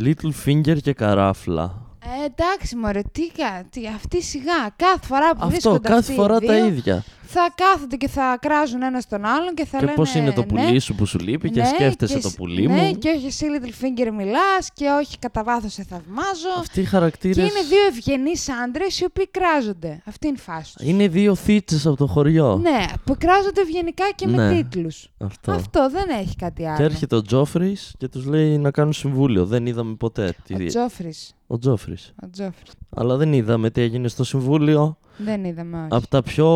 [0.00, 1.82] Little Finger και καράφλα.
[2.22, 6.12] Ε, εντάξει μωρέ, τι, κα- τι, αυτή σιγά, κάθε φορά που Αυτό, βρίσκονται κάθε αυτοί
[6.12, 7.04] οι φορά τα δύο, ίδια.
[7.32, 10.40] Θα κάθονται και θα κράζουν ένα τον άλλον και θα και λένε πώς είναι το
[10.40, 12.98] ναι, πουλί σου που σου λείπει και Ναι, σκέφτεσαι και το σ- πουλί ναι, μου.
[12.98, 16.48] και όχι εσύ Little Finger μιλάς και όχι κατά βάθος σε θαυμάζω.
[16.58, 20.02] Αυτοί οι Και χαρακτήρες είναι δύο ευγενείς άντρες οι οποίοι κράζονται.
[20.04, 20.86] Αυτή είναι η φάση τους.
[20.86, 22.56] είναι δύο θίτσες από το χωριό.
[22.56, 24.56] Ναι, που κράζονται ευγενικά και με Ναι.
[24.62, 25.08] τίτλους.
[25.18, 25.52] Αυτό.
[25.52, 26.76] Αυτό δεν έχει κάτι άλλο.
[26.76, 29.46] Και έρχεται ο Τζόφρις και τους λέει να κάνουν συμβούλιο.
[29.46, 30.34] Δεν είδαμε ποτέ.
[30.44, 31.34] τι- Ο Τζόφρις.
[31.46, 32.12] Ο Τζόφρις.
[32.24, 32.70] Ο Τζόφρις.
[32.96, 34.98] Αλλά δεν είδαμε τι έγινε στο συμβούλιο.
[35.24, 35.88] Δεν είδαμε όχι.
[35.90, 36.48] Από τα πιο.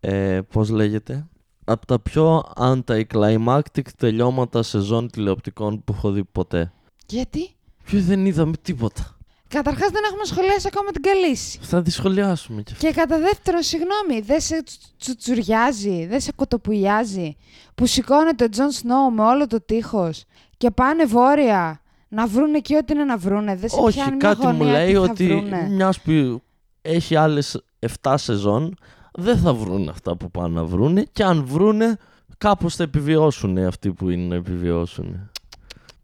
[0.00, 1.26] Ε, πώς λέγεται.
[1.64, 6.72] Από τα πιο anticlimactic τελειώματα σεζόν τηλεοπτικών που έχω δει ποτέ.
[7.06, 7.50] Γιατί;
[7.90, 9.14] Και δεν είδαμε τίποτα.
[9.48, 11.58] Καταρχάς δεν έχουμε σχολιάσει ακόμα την Καλίσι.
[11.62, 12.86] Θα τη σχολιάσουμε κι αυτό.
[12.86, 17.36] Και κατά δεύτερον, συγγνώμη, δεν σε τσου- τσουτσουριάζει, δεν σε κοτοπουλιάζει
[17.74, 20.24] που σηκώνεται ο Τζον Σνόου με όλο το τείχος
[20.56, 23.56] και πάνε βόρεια να βρούνε εκεί ό,τι είναι να βρούνε.
[23.56, 25.68] Δεν σε Όχι, πιάνει μια κάτι μου γωνία λέει τι θα ότι βρούνε.
[25.70, 26.42] μιας που
[26.82, 27.64] έχει άλλες
[28.02, 28.74] 7 σεζόν,
[29.12, 31.96] δεν θα βρουν αυτά που πάνε να βρούνε και αν βρούνε,
[32.38, 35.30] κάπως θα επιβιώσουν αυτοί που είναι να επιβιώσουν.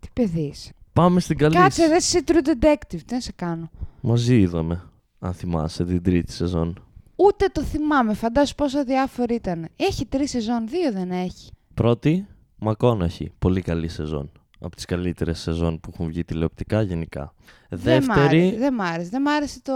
[0.00, 0.72] Τι παιδί είσαι.
[0.92, 1.54] Πάμε στην καλή.
[1.54, 3.70] Κάτσε, δεν είσαι true detective, τι να σε κάνω.
[4.00, 4.82] Μαζί είδαμε,
[5.18, 6.80] αν θυμάσαι, την τρίτη σεζόν.
[7.16, 9.68] Ούτε το θυμάμαι, φαντάσου πόσο διάφορο ήταν.
[9.76, 11.50] Έχει τρεις σεζόν, δύο δεν έχει.
[11.74, 12.26] Πρώτη,
[12.58, 13.32] Μακόναχη.
[13.38, 14.30] Πολύ καλή σεζόν.
[14.60, 17.32] Από τις καλύτερες σεζόν που έχουν βγει τηλεοπτικά γενικά.
[17.68, 19.08] Δεν μ' άρεσε, Δεύτερη, δεν μ' άρεσε.
[19.10, 19.72] Δεν μ' άρεσε το,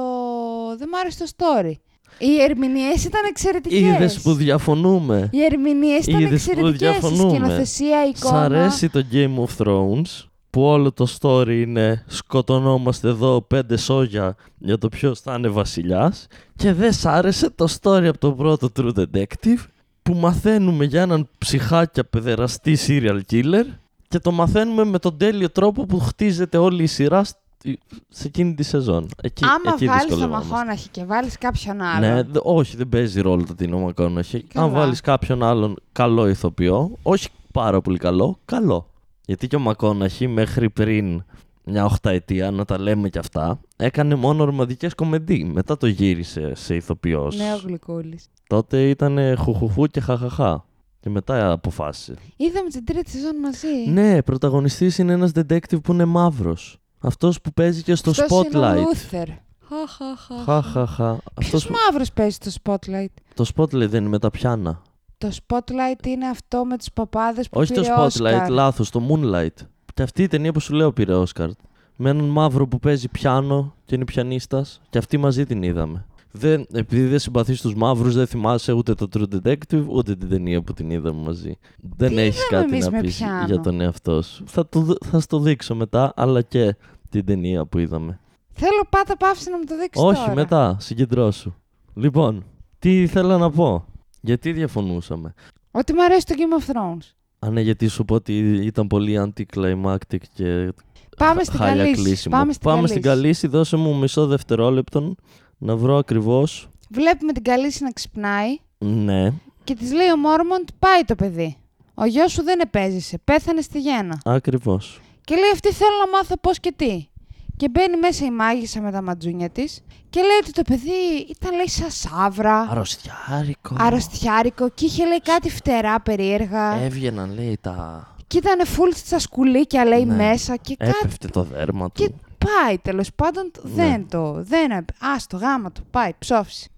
[0.78, 1.72] δεν μ' άρεσε το story.
[2.18, 3.78] Οι ερμηνείες ήταν εξαιρετικές.
[3.80, 5.28] Είδες που διαφωνούμε.
[5.32, 6.88] Οι ερμηνείες ήταν Είδες που εξαιρετικές.
[6.88, 7.30] Η διαφωνούμε.
[7.38, 8.40] σκηνοθεσία, η Σ' εικόνα.
[8.44, 14.78] αρέσει το Game of Thrones που όλο το story είναι σκοτωνόμαστε εδώ πέντε σόγια για
[14.78, 18.92] το ποιος θα είναι βασιλιάς και δεν σ' άρεσε το story από το πρώτο True
[18.96, 19.64] Detective
[20.02, 23.64] που μαθαίνουμε για έναν ψυχάκια παιδεραστή serial killer
[24.10, 28.54] και το μαθαίνουμε με τον τέλειο τρόπο που χτίζεται όλη η σειρά στη- σε εκείνη
[28.54, 29.08] τη σεζόν.
[29.22, 30.50] Εκεί, Άμα εκεί βάλεις το δυσκολευόμαστε.
[30.52, 32.06] μαχώναχη και βάλεις κάποιον άλλο.
[32.06, 34.42] Ναι, δε- όχι, δεν παίζει ρόλο το Τίνο Μακόναχη.
[34.42, 34.66] Καλά.
[34.66, 38.90] Αν βάλεις κάποιον άλλον καλό ηθοποιό, όχι πάρα πολύ καλό, καλό.
[39.26, 41.24] Γιατί και ο Μακόναχη μέχρι πριν
[41.64, 45.44] μια οχταετία, να τα λέμε κι αυτά, έκανε μόνο ρομαντικές κομμεντί.
[45.52, 47.36] Μετά το γύρισε σε ηθοποιός.
[47.36, 48.26] Νέο γλυκούλης.
[48.46, 50.64] Τότε ήταν χουχουχού και χαχαχά.
[51.00, 52.14] Και μετά αποφάσισε.
[52.36, 53.90] Είδαμε την τρίτη σεζόν μαζί.
[53.90, 56.78] Ναι, πρωταγωνιστής είναι ένας detective που είναι μαύρος.
[57.00, 58.76] Αυτός που παίζει και στο Αυτός είναι ο Spotlight.
[58.76, 59.28] Λούθερ.
[59.68, 60.42] Χαχαχα.
[60.44, 61.10] Χαχαχα.
[61.10, 61.74] Αυτός Ποιος που...
[61.86, 64.82] μαύρος παίζει στο Spotlight; Το Spotlight δεν είναι με τα πιάνα.
[65.18, 68.50] Το Spotlight είναι αυτό με τους παπάδες που Όχι το πήρε Spotlight, Oscar.
[68.50, 69.66] λάθος, το Moonlight.
[69.94, 71.48] Και αυτή η ταινία που σου λέω πήρε Όσκαρ.
[71.96, 74.80] Με έναν μαύρο που παίζει πιάνο και είναι πιανίστας.
[74.90, 76.06] Και αυτή μαζί την είδαμε.
[76.32, 80.62] Δεν, επειδή δεν συμπαθείς τους μαύρους, δεν θυμάσαι ούτε το True Detective, ούτε την ταινία
[80.62, 81.58] που την είδαμε μαζί.
[81.96, 84.44] Δεν Τι έχεις είδαμε κάτι εμείς να με πεις πιάνο; για τον εαυτό σου.
[84.46, 86.76] Θα, το, δ- θα στο δείξω μετά, αλλά και
[87.08, 88.20] την ταινία που είδαμε.
[88.52, 90.34] Θέλω πάτα παύση να μου το δείξεις Όχι, τώρα.
[90.34, 91.52] μετά, συγκεντρώσου.
[91.94, 92.44] Λοιπόν,
[92.78, 93.84] τι ήθελα να πω;
[94.20, 95.34] Γιατί διαφωνούσαμε;
[95.70, 97.14] Ότι μου αρέσει το Game of Thrones.
[97.38, 100.72] Α, ναι, γιατί σου πω ότι ήταν πολύ anticlimactic και
[101.16, 102.02] Πάμε στην χάλια καλύση.
[102.02, 102.36] κλείσιμο.
[102.36, 103.22] Πάμε στην Πάμε στην καλύση.
[103.22, 105.14] καλύση, δώσε μου μισό δευτερόλεπτο
[105.60, 106.68] να βρω ακριβώς.
[106.90, 109.32] Βλέπουμε την καλύση να ξυπνάει Ναι,
[109.64, 111.56] και της λέει ο Μόρμοντ πάει το παιδί.
[111.94, 113.18] Ο γιος σου δεν επέζησε.
[113.24, 114.18] Πέθανε στη γέννα.
[114.24, 115.00] ακριβώς.
[115.24, 117.08] Και λέει αυτή θέλω να μάθω πώς και τι.
[117.56, 121.54] Και μπαίνει μέσα η μάγισσα με τα ματζούνια της και λέει ότι το παιδί ήταν
[121.56, 123.76] λέει σαν σαύρα, Αρρωστιάρικο.
[123.78, 126.74] αρρωστιάρικο και είχε λέει κάτι φτερά περίεργα.
[126.74, 128.06] Έβγαιναν, λέει, τα...
[128.26, 130.14] Και ήταν full στα σκουλίκια λέει Ναι.
[130.14, 130.92] μέσα και κάτι.
[131.02, 132.02] Έπεφτε το δέρμα του.
[132.02, 132.10] Και
[132.44, 133.50] πάει τέλος πάντων.
[133.62, 133.70] Ναι.
[133.74, 134.42] Δεν το.
[134.42, 134.72] Δεν.
[134.72, 135.82] Α το γάμα του.
[135.90, 136.68] Πάει, ψόφισε.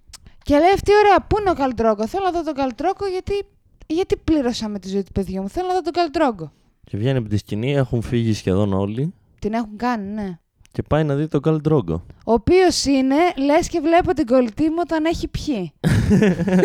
[0.43, 3.33] Και λέει αυτή ωραία, πού είναι ο Καλτρόγκο; Θέλω να δω τον Καλτρόγκο γιατί.
[3.87, 5.49] Γιατί πλήρωσα με τη ζωή του παιδιού μου.
[5.49, 6.53] Θέλω να δω τον Καλτρόγκο.
[6.85, 10.39] Και βγαίνει από τη σκηνή, έχουν φύγει σχεδόν όλοι Την έχουν κάνει, ναι.
[10.73, 12.07] και πάει να δει τον Καλντρόγκο.
[12.25, 15.73] Ο οποίος είναι, λες και βλέπω την κολλητή μου όταν έχει πιει.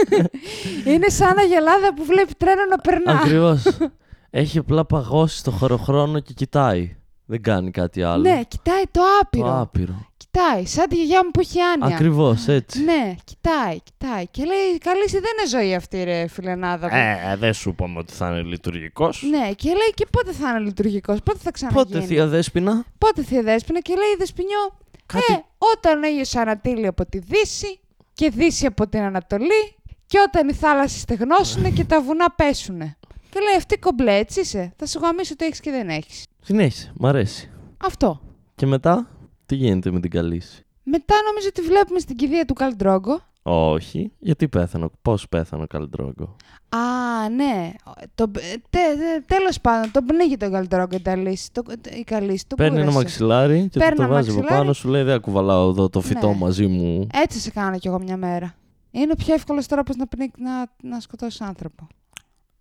[0.93, 3.11] είναι σαν αγελάδα που βλέπει τρένο να περνά.
[3.11, 3.63] Ακριβώς.
[4.29, 6.95] Έχει απλά παγώσει στο χωροχρόνο και κοιτάει.
[7.29, 8.29] Δεν κάνει κάτι άλλο.
[8.29, 9.45] Ναι, κοιτάει το άπειρο.
[9.45, 10.07] Το άπειρο.
[10.17, 11.95] Κοιτάει, σαν τη γιαγιά μου που έχει άνοια.
[11.95, 12.83] Ακριβώς, έτσι.
[12.83, 14.27] Ναι, κοιτάει, κοιτάει.
[14.27, 16.95] Και λέει, καλή εσύ δεν είναι ζωή αυτή ρε φιλενάδα μου.
[17.31, 19.23] Ε, δεν σου είπαμε ότι θα είναι λειτουργικός.
[19.29, 21.85] Ναι, και λέει και πότε θα είναι λειτουργικός, πότε θα ξαναγίνει.
[21.85, 25.43] Πότε, θεία Δέσποινα; Πότε θεία Δέσποινα και λέει η Δεσποινιό, Κάτι- ε,
[25.75, 27.79] όταν έγιωσε Ανατήλη από τη Δύση
[28.13, 32.96] και Δύση από την Ανατολή και όταν οι θάλασσες στεγνώσουν και τα βουνά πέσουνε.
[33.29, 34.73] Και λέει αυτή κομπλέ, έτσι είσαι.
[34.77, 36.23] Θα σου γαμίσω ότι έχεις και δεν έχεις.
[36.41, 37.49] Συνέχισε, μ' αρέσει.
[37.77, 38.21] Αυτό.
[38.55, 39.07] Και μετά,
[39.45, 40.65] τι γίνεται με την καλύση.
[40.83, 43.19] Μετά νομίζω ότι βλέπουμε στην κηδεία του Καλντρόγκο.
[43.49, 46.35] Όχι, γιατί πέθανε, πώς πέθανε ο Καλντρόγκο.
[46.69, 47.71] Α, ναι.
[48.15, 48.79] Το, τε, τε,
[49.25, 51.49] τέλος πάντων, τον πνίγει τον Καλντρόγκο η Καλύση.
[51.51, 51.63] Το,
[51.97, 52.97] η Καλύση, τον Παίρνει ένα κούρασε.
[53.03, 54.61] μαξιλάρι και Παίρνει του το ένα βάζει από μαξιλάρι.
[54.61, 56.35] πάνω, σου λέει δεν κουβαλάω εδώ το φυτό Ναι.
[56.35, 57.07] μαζί μου.
[57.13, 58.55] Έτσι σε κάνω κι εγώ μια μέρα.
[58.91, 60.31] Είναι ο πιο εύκολος τρόπος να, πνί...
[60.37, 61.87] να, να σκοτώσεις άνθρωπο.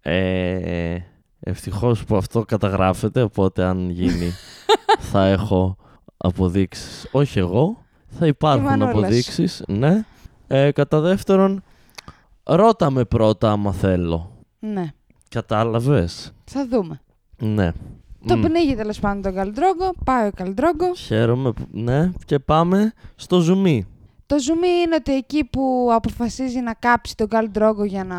[0.09, 0.99] Ε,
[1.41, 4.31] ευτυχώς που αυτό καταγράφεται, οπότε αν γίνει
[5.11, 5.77] θα έχω
[6.17, 7.09] αποδείξεις.
[7.13, 8.99] Όχι εγώ, θα Η υπάρχουν Μανούλα σου.
[8.99, 10.05] αποδείξεις, ναι.
[10.47, 11.63] Ε, κατά δεύτερον,
[12.43, 14.31] ρώτα με πρώτα άμα θέλω.
[14.59, 14.87] Ναι.
[15.29, 17.01] Κατάλαβες; Θα δούμε.
[17.39, 17.73] Ναι.
[18.27, 18.41] Το Μμ.
[18.43, 19.93] πνίγει τέλος πάντων τον Καλντρόγκο.
[20.05, 21.01] Πάει ο Καλντρόγκος.
[21.01, 22.11] Χαίρομαι, που- ναι.
[22.25, 23.87] Και πάμε στο ζουμί.
[24.27, 28.19] Το ζουμί είναι ότι εκεί που αποφασίζει να κάψει τον Καλντρόγκο για να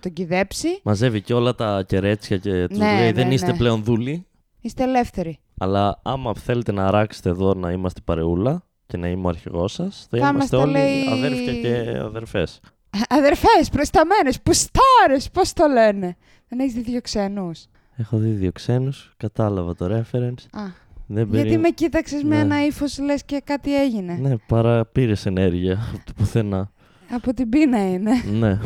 [0.00, 3.56] τον κυδέψει, Μαζεύει και όλα τα κερέτσια και τους Ναι, λέει ναι, δεν είστε ναι.
[3.56, 4.26] πλέον δούλοι.
[4.60, 5.38] είστε ελεύθεροι.
[5.58, 10.06] Αλλά άμα θέλετε να αράξετε εδώ να είμαστε παρεούλα και να είμαι ο αρχηγός σας,
[10.10, 12.60] θα, Θα είμαστε είμαστε, όλοι λέει- αδέρφια και αδερφές.
[13.18, 16.16] Αδερφές, προσταμένε, πουστάρες, πώς το λένε.
[16.48, 17.66] Δεν έχεις δει δύο ξένους.
[17.96, 20.58] Έχω δει δύο ξένους, κατάλαβα το reference.
[20.60, 20.62] Α,
[21.06, 22.40] Δεν γιατί περί- με κοίταξες με Ναι.
[22.40, 24.14] ένα ύφος, λες και κάτι έγινε.
[24.20, 26.70] Ναι, παρά πήρες ενέργεια από το πουθενά.
[27.10, 28.10] Από την πείνα είναι.
[28.32, 28.58] ναι.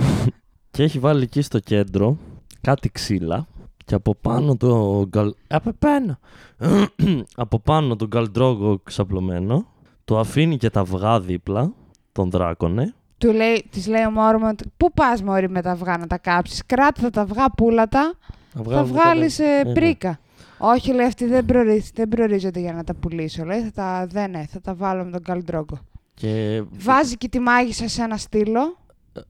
[0.70, 2.18] και έχει βάλει εκεί στο κέντρο
[2.60, 3.46] κάτι ξύλα
[3.84, 5.34] και από πάνω το γκαλ...
[5.48, 6.18] Από πάνω.
[7.36, 9.66] από πάνω τον γκαλντρόγκο ξαπλωμένο.
[10.04, 11.72] Το αφήνει και τα αυγά δίπλα,
[12.12, 12.94] τον δράκονε.
[13.18, 16.62] Του λέει, της λέει ο Μόρμοντ, πού πας μωρή με τα αυγά να τα κάψεις,
[16.66, 18.14] κράτα τα αυγά, πούλα τα,
[18.58, 19.48] Αυγά θα μου βγάλεις καλά.
[19.50, 19.72] ε, Ε, ναι.
[19.72, 20.18] πρίκα.
[20.58, 24.30] Όχι, λέει, αυτοί δεν, προορίζ- δεν προορίζονται για να τα πουλήσω, λέει, θα τα, δεν,
[24.30, 25.78] ναι, θα τα βάλω με τον Καλντρόγκο.
[26.14, 28.76] Και Βάζει και τη μάγισσα σε ένα στήλο.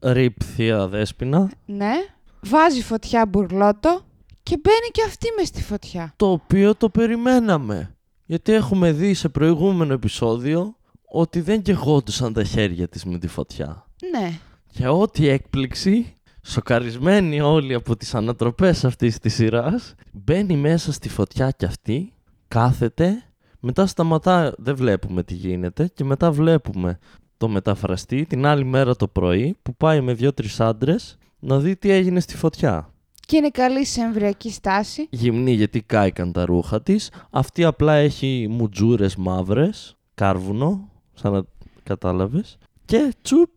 [0.00, 1.50] ρίπ θεία δέσποινα.
[1.66, 1.92] Ναι.
[2.40, 4.00] Βάζει φωτιά μπουρλότο
[4.42, 6.12] και μπαίνει και αυτή μες στη φωτιά.
[6.16, 7.96] Το οποίο το περιμέναμε.
[8.24, 13.86] Γιατί έχουμε δει σε προηγούμενο επεισόδιο ότι δεν κεγόντουσαν τα χέρια της με τη φωτιά.
[14.18, 14.38] Ναι.
[14.72, 16.14] Και ό,τι έκπληξη,
[16.48, 22.12] σοκαρισμένοι όλοι από τις ανατροπές αυτής της σειράς, μπαίνει μέσα στη φωτιά κι αυτή,
[22.48, 23.22] κάθεται,
[23.60, 26.98] μετά σταματά, δεν βλέπουμε τι γίνεται και μετά βλέπουμε
[27.36, 31.90] το μεταφραστή την άλλη μέρα το πρωί που πάει με δύο-τρεις άντρες να δει τι
[31.90, 32.92] έγινε στη φωτιά.
[33.26, 35.06] Και είναι καλή σε εμβριακή στάση.
[35.10, 41.42] Γυμνή γιατί κάηκαν τα ρούχα της, αυτή απλά έχει μουτζούρες μαύρες, κάρβουνο, σαν να
[41.82, 43.50] κατάλαβες, και τσουπ,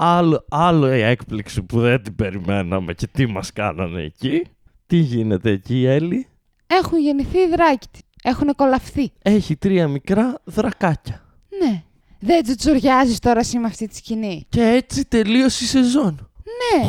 [0.00, 4.42] άλλο, άλλο η έκπληξη που δεν την περιμέναμε και τι μας κάνανε εκεί.
[4.86, 6.26] Τι γίνεται εκεί, Έλλη;
[6.66, 8.00] Έχουν γεννηθεί οι δράκοι της.
[8.22, 9.12] Έχουν κολαφθεί.
[9.22, 11.22] Έχει τρία μικρά δρακάκια.
[11.62, 11.82] Ναι.
[12.20, 14.46] Δεν τσουτσουριάζεις τώρα εσύ με αυτή τη σκηνή.
[14.48, 16.30] Και έτσι τελείωσε η σεζόν.
[16.44, 16.88] Ναι.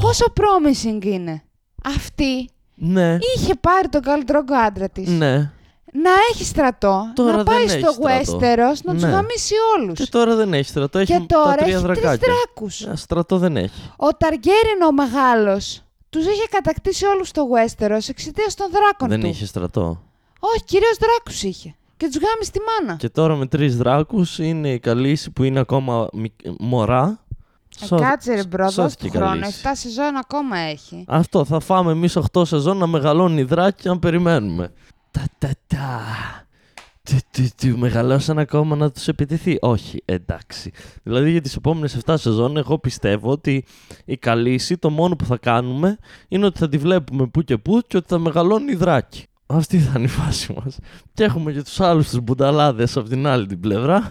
[0.00, 1.42] Πόσο promising είναι.
[1.84, 5.08] Αυτή Ναι, είχε πάρει τον καλύτερο άντρα της.
[5.08, 5.52] ναι.
[5.94, 8.38] Να έχει στρατό, Τώρα να δεν πάει έχει στο στρατό.
[8.38, 9.08] Westeros, να τους Ναι.
[9.08, 9.98] γαμήσει όλους.
[9.98, 12.32] Και τώρα δεν έχει στρατό, έχει Και τώρα τα τρία έχει τρεις δρακάκια.
[12.32, 12.80] δράκους.
[12.82, 13.90] Ε, Στρατό δεν έχει.
[13.96, 19.26] Ο Ταργκάριεν ο μεγάλος τους είχε κατακτήσει όλους στο Westeros εξαιτίας των δράκων Δεν του.
[19.26, 20.02] είχε στρατό.
[20.40, 21.74] Όχι, κυρίως δράκους είχε.
[21.96, 22.96] Και τους γάμισε τη μάνα.
[22.98, 27.20] Και τώρα με τρεις δράκους είναι η Καλίσι που είναι ακόμα μικ- μωρά.
[27.82, 29.30] Ε, Σώ- κάτσε ρε bro, δώσ' σώθηκε του η χρόνο.
[29.40, 29.60] Καλίσι.
[29.62, 31.04] 7 σεζόν ακόμα έχει.
[31.08, 34.72] Αυτό θα φάμε εμείς 8 σεζόν να μεγαλώνει η δράκη αν περιμένουμε.
[35.12, 36.00] Τα τα τα.
[37.02, 40.72] Του, του, του, μεγαλώσαν ακόμα να τους επιτεθεί; Όχι, εντάξει.
[41.02, 43.64] Δηλαδή για τις επόμενες 7 σεζόν εγώ πιστεύω ότι
[44.04, 45.98] η καλύση το μόνο που θα κάνουμε
[46.28, 49.26] είναι ότι θα τη βλέπουμε που και που και ότι θα μεγαλώνει η δράκη.
[49.46, 50.78] Αυτή θα είναι η φάση μας.
[51.14, 54.10] Και έχουμε και τους άλλους τους μπουνταλάδες από την άλλη την πλευρά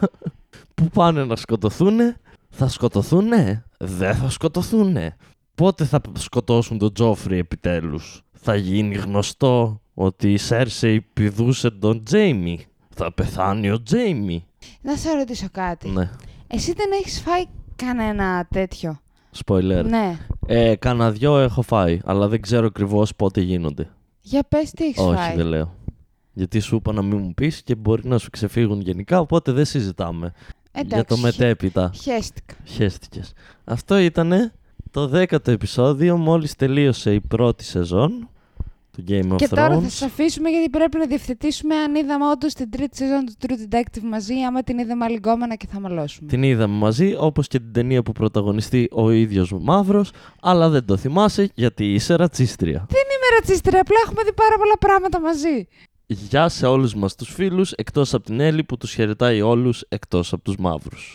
[0.75, 2.17] που πάνε να σκοτωθούνε.
[2.49, 5.15] Θα σκοτωθούνε; Δεν θα σκοτωθούνε.
[5.55, 12.65] Πότε θα σκοτώσουν τον Τζόφρι επιτέλους; Θα γίνει γνωστό; Ότι η Σέρσεϊ πηδούσε τον Τζέιμι.
[12.95, 14.45] Θα πεθάνει ο Τζέιμι.
[14.81, 15.89] Να σε ρωτήσω κάτι.
[15.89, 16.09] Ναι.
[16.47, 17.43] Εσύ δεν έχεις φάει
[17.75, 18.99] κανένα τέτοιο;
[19.45, 19.83] Spoiler.
[19.85, 20.17] Ναι.
[20.45, 23.89] Ε, κάνα δυο έχω φάει, αλλά δεν ξέρω ακριβώς πότε γίνονται.
[24.21, 25.35] Για πες τι έχεις Όχι, φάει.
[25.35, 25.75] δεν λέω.
[26.33, 29.65] Γιατί σου είπα να μην μου πεις και μπορεί να σου ξεφύγουν γενικά, οπότε δεν
[29.65, 30.33] συζητάμε.
[30.71, 31.91] Εντάξει, Για το χε- μετέπειτα.
[32.01, 32.53] Χαίστηκα.
[32.65, 33.33] Χαίστηκες.
[33.63, 34.51] Αυτό ήταν
[34.91, 38.29] το δέκατο επεισόδιο, μόλις τελείωσε η πρώτη σεζόν
[38.91, 39.55] του Game of Και Thrones.
[39.55, 43.33] τώρα θα σας αφήσουμε γιατί πρέπει να διευθετήσουμε αν είδαμε όντως την τρίτη σεζόν του
[43.47, 46.27] True Detective μαζί ή άμα την είδαμε αλληγόμενα και θα μαλώσουμε.
[46.27, 50.97] Την είδαμε μαζί, όπως και την ταινία που πρωταγωνιστεί ο ίδιος Μαύρος, αλλά δεν το
[50.97, 52.85] θυμάσαι γιατί είσαι ρατσίστρια.
[52.89, 55.67] Δεν είμαι ρατσίστρια, απλά έχουμε δει πάρα πολλά πράγματα μαζί.
[56.13, 60.33] Γεια σε όλους μας τους φίλους, εκτός από την Έλλη που τους χαιρετάει όλους εκτός
[60.33, 61.09] από τους Μαύρους.